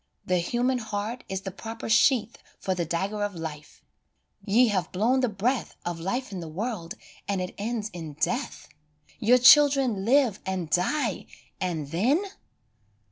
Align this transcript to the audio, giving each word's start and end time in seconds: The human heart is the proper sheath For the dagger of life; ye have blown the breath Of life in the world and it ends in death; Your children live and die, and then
The 0.25 0.39
human 0.39 0.79
heart 0.79 1.23
is 1.29 1.41
the 1.41 1.51
proper 1.51 1.87
sheath 1.87 2.39
For 2.57 2.73
the 2.73 2.85
dagger 2.85 3.21
of 3.21 3.35
life; 3.35 3.83
ye 4.43 4.69
have 4.69 4.91
blown 4.91 5.19
the 5.19 5.29
breath 5.29 5.75
Of 5.85 5.99
life 5.99 6.31
in 6.31 6.39
the 6.39 6.47
world 6.47 6.95
and 7.27 7.39
it 7.39 7.53
ends 7.59 7.91
in 7.93 8.13
death; 8.13 8.67
Your 9.19 9.37
children 9.37 10.03
live 10.03 10.39
and 10.49 10.71
die, 10.71 11.27
and 11.59 11.91
then 11.91 12.25